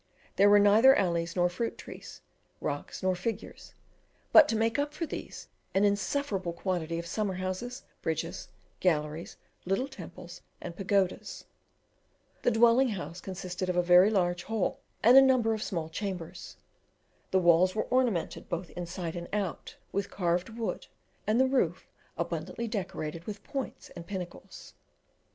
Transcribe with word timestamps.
There 0.35 0.49
were 0.49 0.57
neither 0.57 0.95
alleys 0.95 1.35
nor 1.35 1.47
fruit 1.47 1.77
trees, 1.77 2.21
rocks 2.59 3.03
nor 3.03 3.13
figures; 3.15 3.75
but, 4.31 4.47
to 4.49 4.55
make 4.55 4.79
up 4.79 4.95
for 4.95 5.05
these, 5.05 5.47
an 5.75 5.83
insufferable 5.85 6.53
quantity 6.53 6.97
of 6.97 7.05
summer 7.05 7.35
houses, 7.35 7.83
bridges, 8.01 8.47
galleries, 8.79 9.37
little 9.63 9.87
temples, 9.87 10.41
and 10.59 10.75
pagodas. 10.75 11.45
The 12.41 12.49
dwelling 12.49 12.89
house 12.89 13.21
consisted 13.21 13.69
of 13.69 13.77
a 13.77 14.09
large 14.09 14.41
hall 14.41 14.79
and 15.03 15.15
a 15.17 15.21
number 15.21 15.53
of 15.53 15.61
small 15.61 15.87
chambers. 15.87 16.57
The 17.29 17.37
walls 17.37 17.75
were 17.75 17.83
ornamented, 17.83 18.49
both 18.49 18.71
inside 18.71 19.15
and 19.15 19.27
out, 19.31 19.75
with 19.91 20.09
carved 20.09 20.49
wood 20.49 20.57
work, 20.59 20.85
and 21.27 21.39
the 21.39 21.45
roof 21.45 21.87
abundantly 22.17 22.67
decorated 22.67 23.25
with 23.25 23.43
points 23.43 23.89
and 23.91 24.07
pinnacles. 24.07 24.73